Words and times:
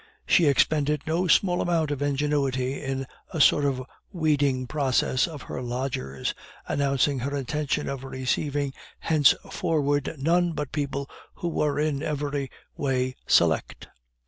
She 0.25 0.47
expended 0.47 1.03
no 1.05 1.27
small 1.27 1.61
amount 1.61 1.91
of 1.91 2.01
ingenuity 2.01 2.81
in 2.83 3.05
a 3.29 3.39
sort 3.39 3.65
of 3.65 3.83
weeding 4.11 4.65
process 4.65 5.27
of 5.27 5.43
her 5.43 5.61
lodgers, 5.61 6.33
announcing 6.67 7.19
her 7.19 7.37
intention 7.37 7.87
of 7.87 8.03
receiving 8.03 8.73
henceforward 8.97 10.15
none 10.17 10.53
but 10.53 10.71
people 10.71 11.07
who 11.35 11.49
were 11.49 11.79
in 11.79 12.01
every 12.01 12.49
way 12.75 13.15
select. 13.27 13.89